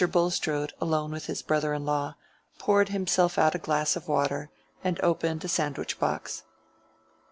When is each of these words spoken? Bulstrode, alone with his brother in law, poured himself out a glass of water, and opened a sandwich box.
Bulstrode, 0.11 0.73
alone 0.81 1.11
with 1.11 1.27
his 1.27 1.43
brother 1.43 1.75
in 1.75 1.85
law, 1.85 2.15
poured 2.57 2.89
himself 2.89 3.37
out 3.37 3.53
a 3.53 3.59
glass 3.59 3.95
of 3.95 4.07
water, 4.07 4.49
and 4.83 4.99
opened 5.03 5.45
a 5.45 5.47
sandwich 5.47 5.99
box. 5.99 6.41